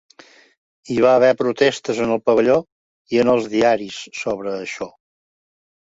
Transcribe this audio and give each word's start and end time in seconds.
Hi 0.93 0.97
va 1.05 1.11
haver 1.17 1.29
protestes 1.41 2.01
en 2.05 2.15
el 2.15 2.21
Pavelló 2.29 2.57
i 3.17 3.23
en 3.25 3.31
els 3.35 3.53
diaris 3.55 4.03
sobre 4.23 4.57
això. 4.65 4.93